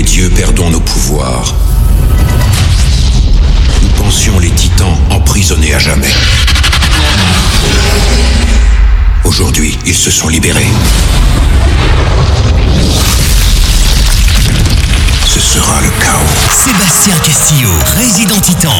[0.00, 1.54] les dieux perdons nos pouvoirs,
[3.82, 6.08] nous pensions les titans emprisonnés à jamais.
[9.24, 10.72] Aujourd'hui, ils se sont libérés.
[15.26, 16.64] Ce sera le chaos.
[16.64, 18.78] Sébastien Castillo, Résident Titan.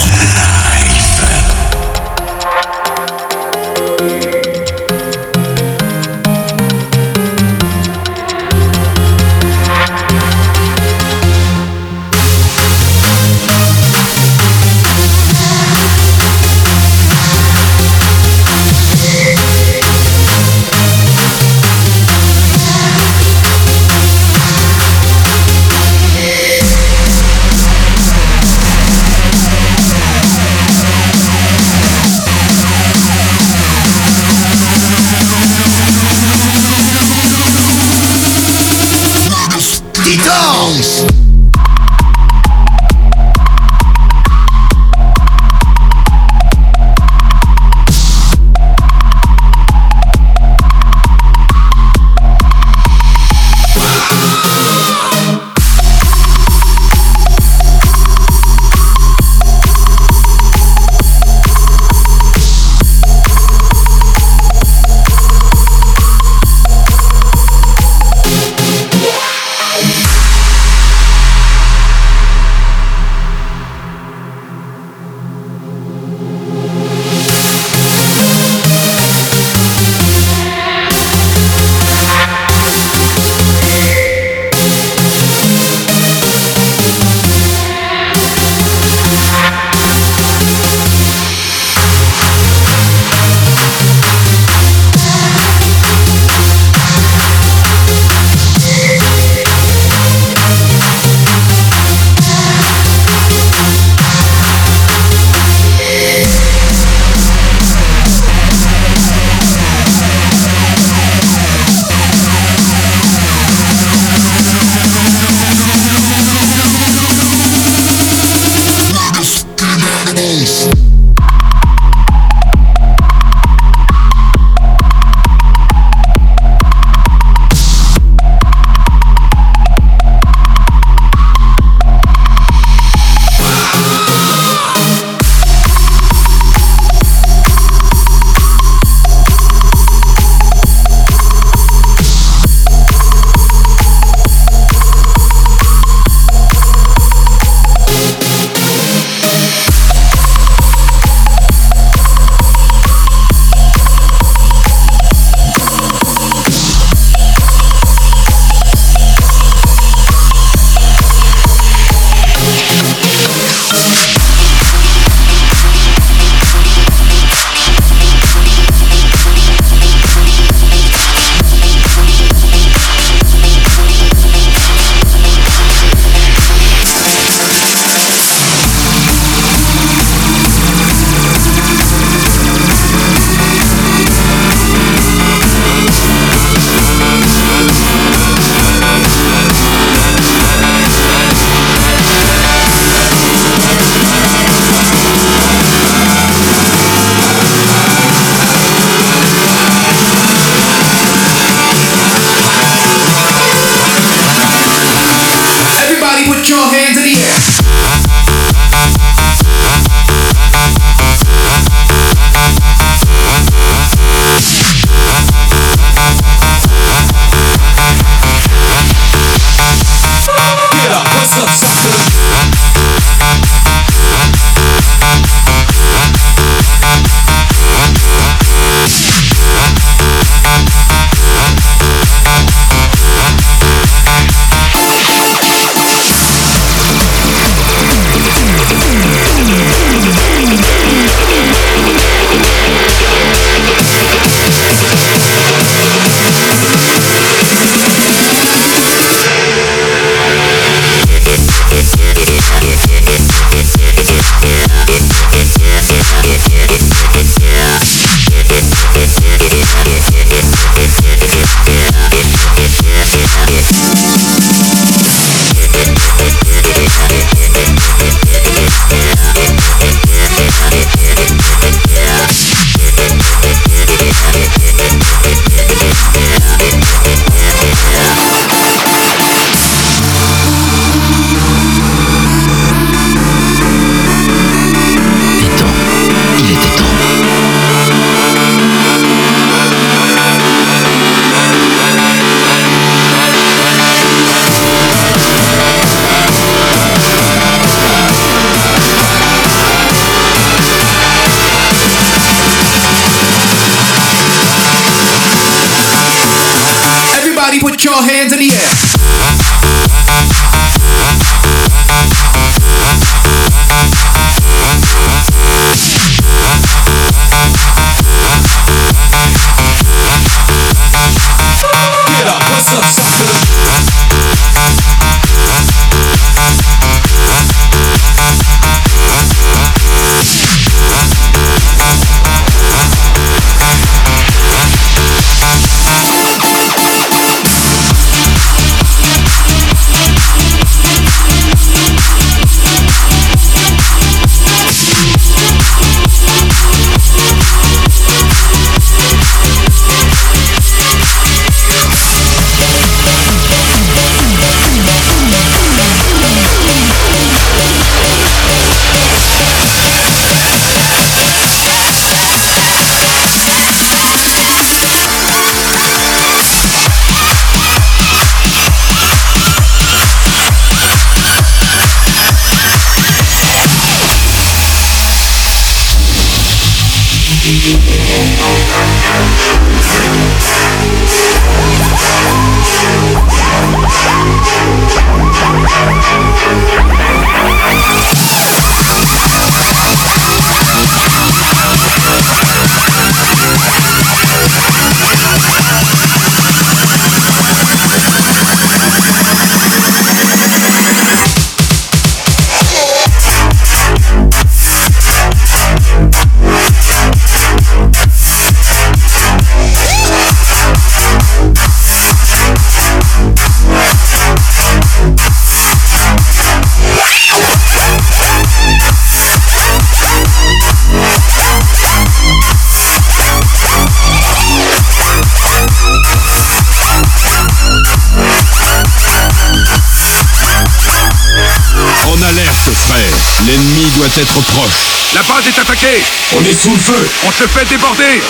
[434.21, 435.15] Être proche.
[435.15, 436.03] La base est attaquée
[436.37, 437.09] On est sous le feu.
[437.27, 438.21] On se fait déborder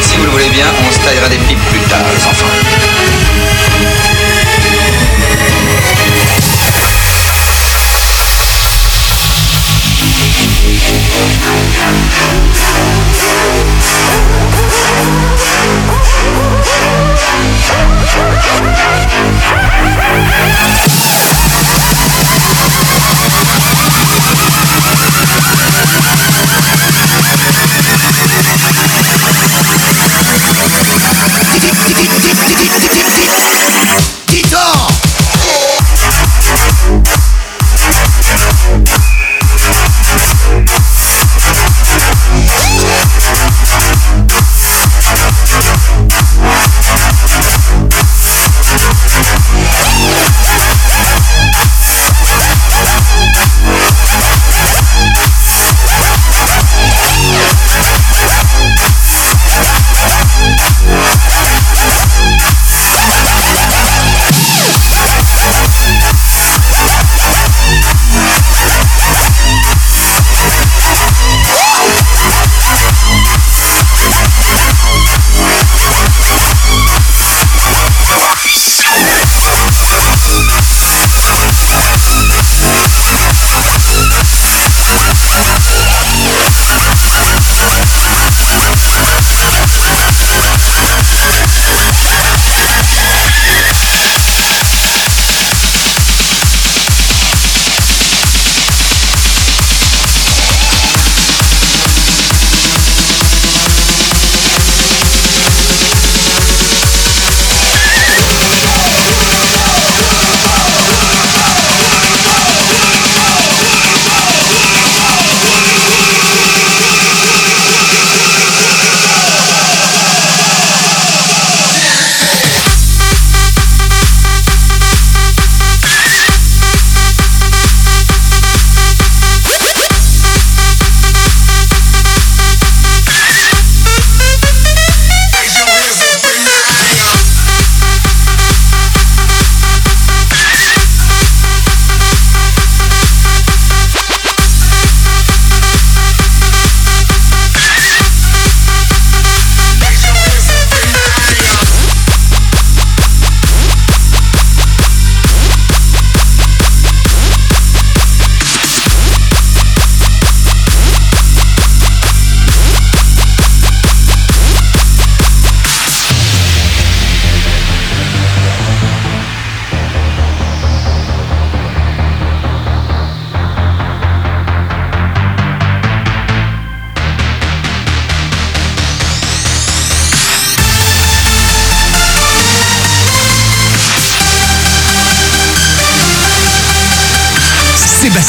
[0.00, 2.65] Si vous le voulez bien, on se taillera des pipes plus tard, les enfants.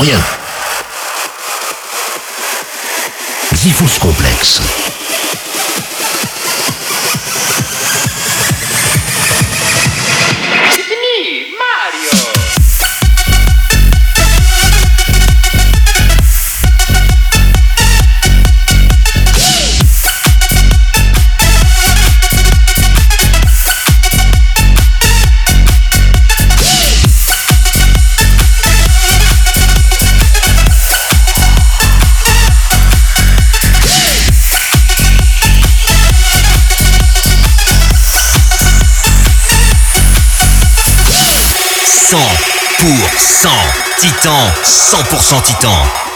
[0.00, 0.20] rien.
[3.52, 4.60] Diffuse complexe.
[44.18, 46.07] Titan, 100% Titan.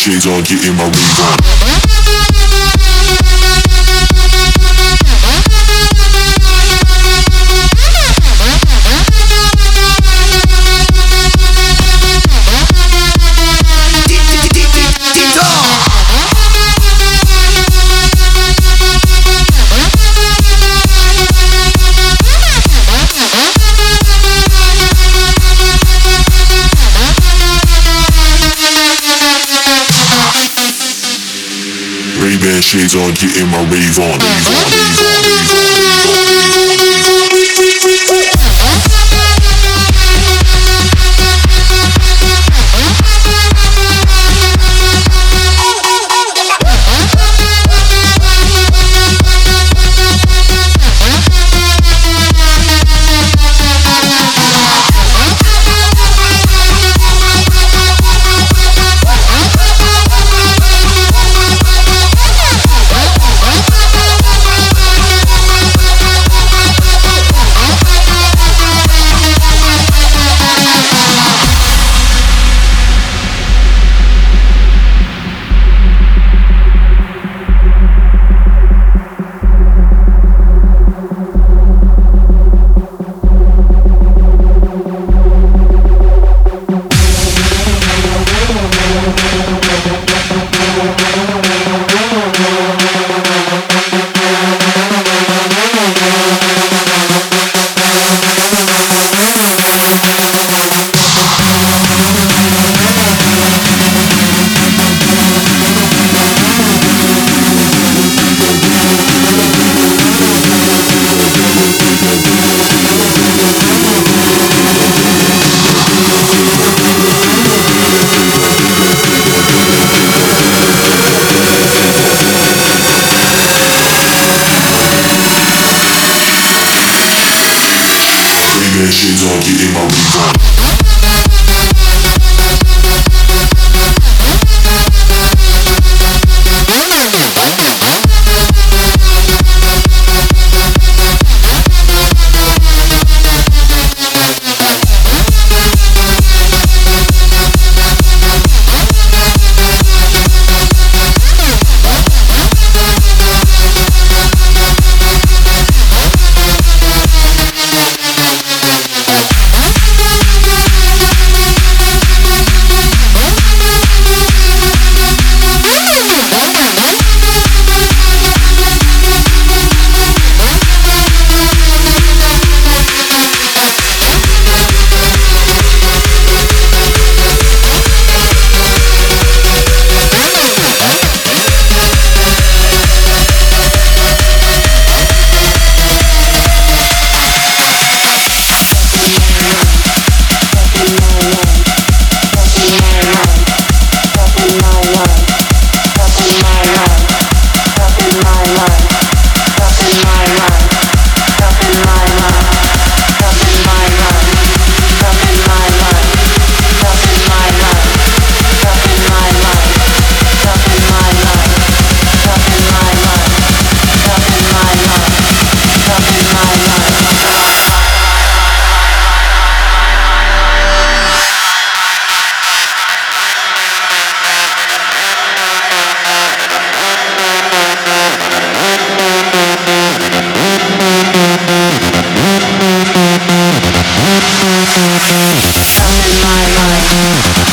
[0.00, 1.39] shades on, getting my wave on.
[32.58, 35.59] shades on, getting my rave on, rave on, rave on, rave on.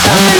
[0.08, 0.37] Stop.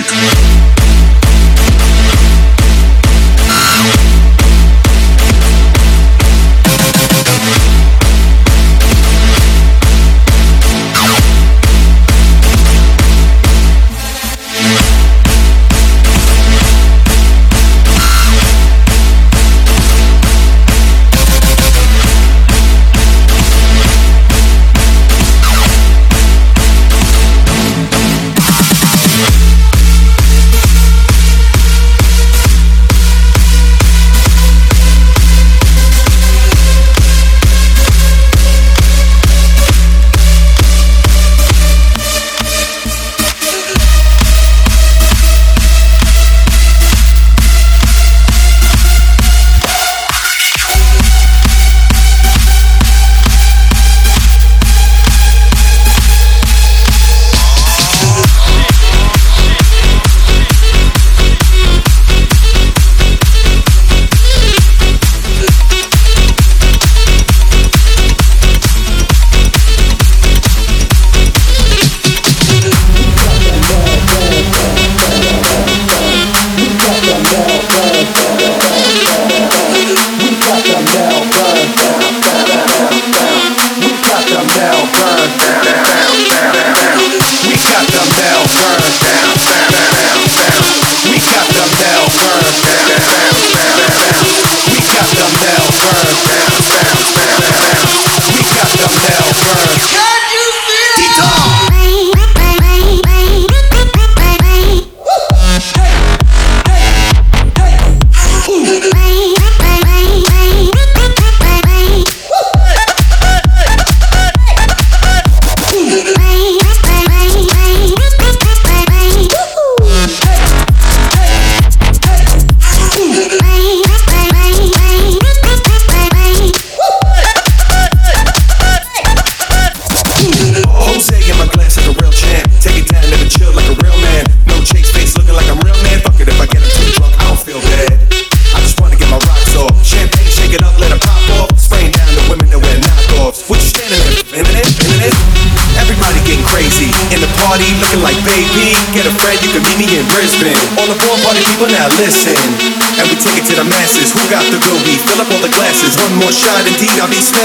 [0.00, 0.29] music.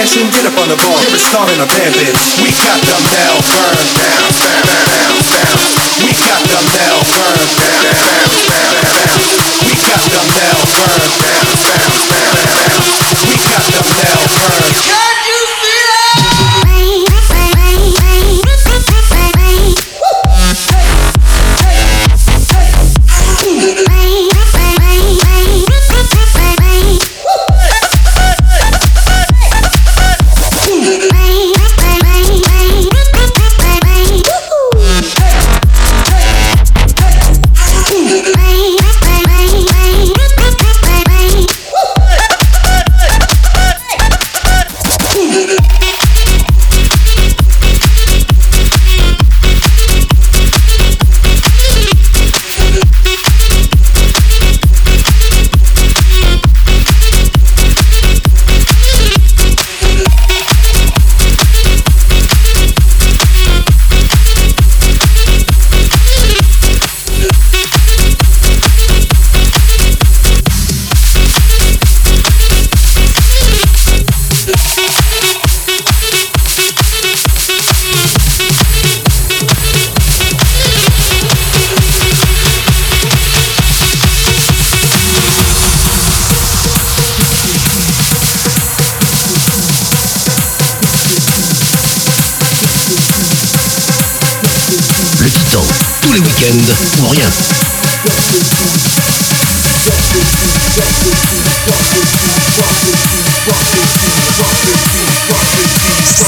[0.06, 0.30] Smashing.
[0.30, 1.02] Get up on the bar.
[1.02, 2.38] You're a star in a band, bitch.
[2.38, 5.58] We got the Melbourne down, down, down, down.
[6.06, 6.85] We got the Melbourne
[96.52, 97.26] ou rien.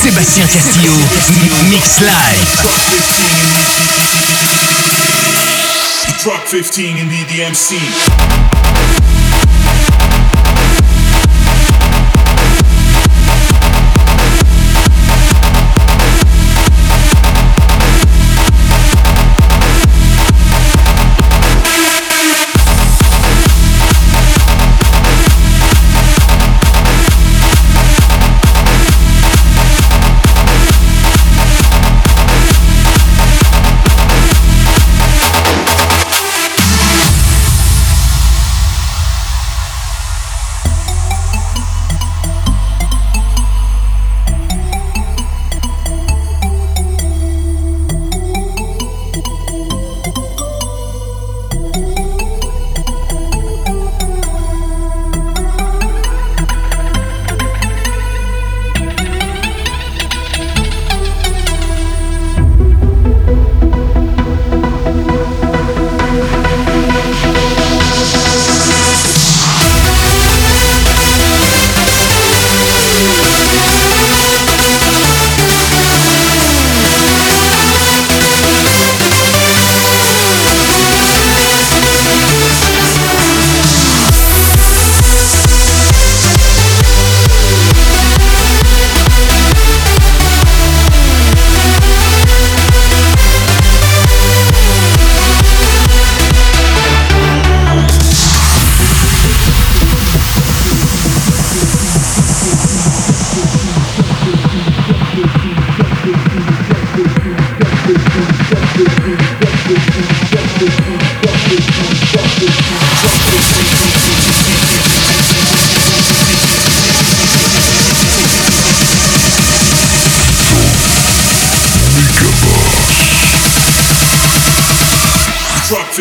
[0.01, 0.93] Sébastien Castillo,
[1.69, 2.47] Mix Live.
[6.19, 9.16] Truck 15 in the DMC.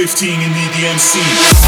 [0.07, 1.66] Truck 15 in the DMC.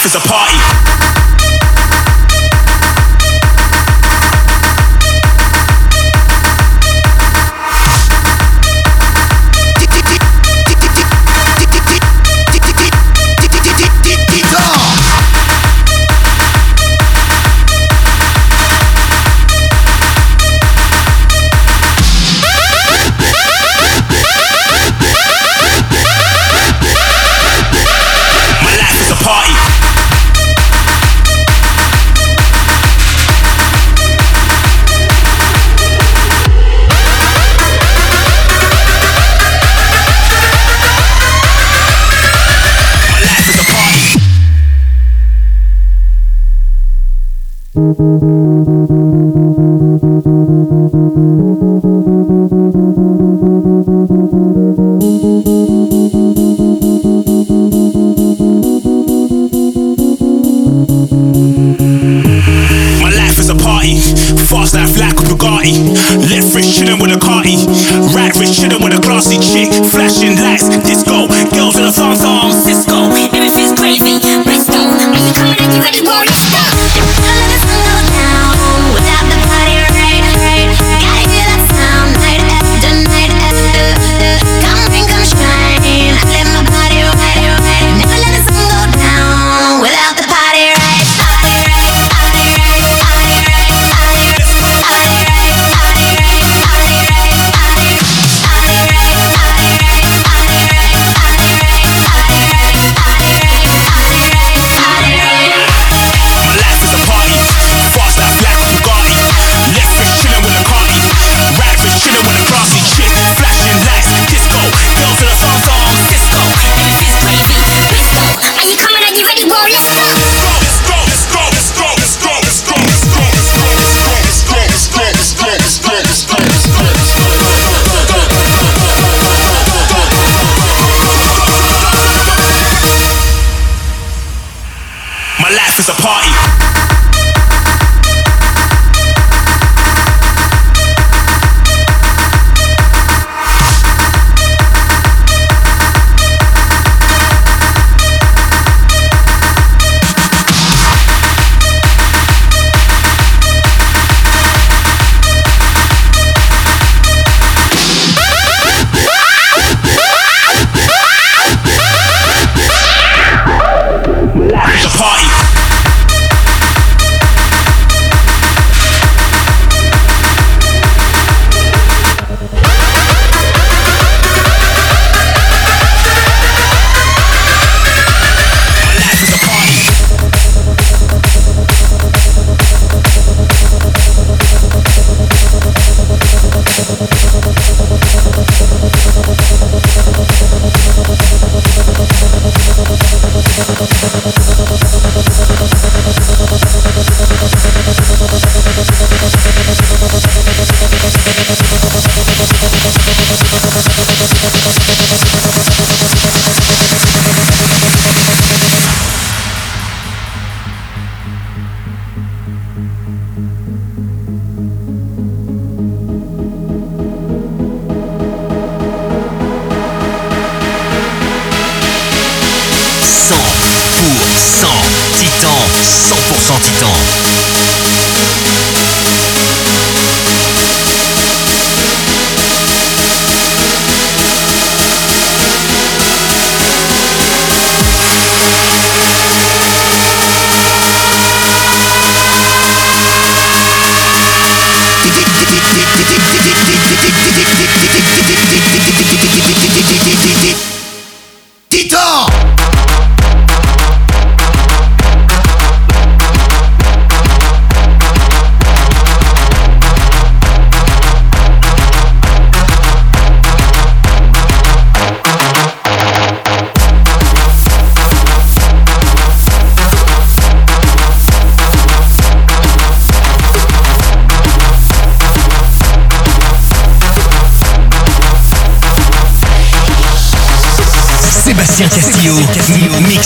[0.00, 1.17] It's is a party.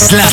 [0.03, 0.32] Slap,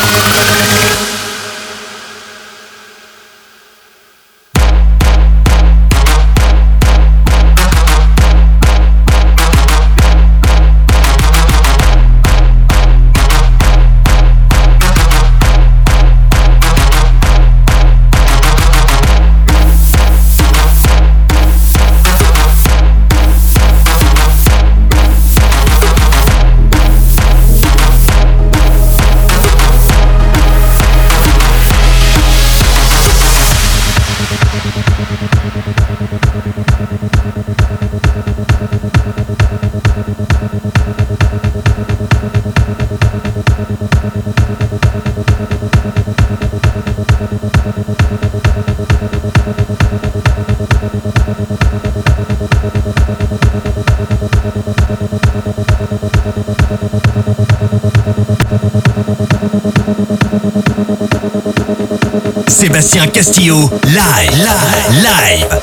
[63.21, 65.60] Castillo, live, live, live.